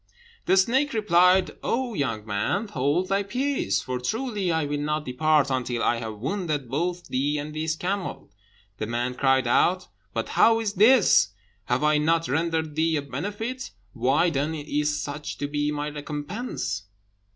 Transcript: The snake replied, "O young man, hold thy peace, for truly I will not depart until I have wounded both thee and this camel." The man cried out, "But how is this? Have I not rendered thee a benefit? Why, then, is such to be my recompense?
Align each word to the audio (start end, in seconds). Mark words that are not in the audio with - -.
The 0.47 0.57
snake 0.57 0.93
replied, 0.93 1.51
"O 1.61 1.93
young 1.93 2.25
man, 2.25 2.69
hold 2.69 3.09
thy 3.09 3.21
peace, 3.21 3.83
for 3.83 3.99
truly 3.99 4.51
I 4.51 4.65
will 4.65 4.79
not 4.79 5.05
depart 5.05 5.51
until 5.51 5.83
I 5.83 5.97
have 5.97 6.17
wounded 6.17 6.67
both 6.71 7.07
thee 7.09 7.37
and 7.37 7.53
this 7.53 7.75
camel." 7.75 8.31
The 8.79 8.87
man 8.87 9.13
cried 9.13 9.45
out, 9.45 9.89
"But 10.11 10.29
how 10.29 10.59
is 10.59 10.73
this? 10.73 11.33
Have 11.65 11.83
I 11.83 11.99
not 11.99 12.27
rendered 12.27 12.73
thee 12.75 12.95
a 12.95 13.03
benefit? 13.03 13.69
Why, 13.93 14.31
then, 14.31 14.55
is 14.55 14.99
such 15.03 15.37
to 15.37 15.47
be 15.47 15.69
my 15.71 15.91
recompense? 15.91 16.87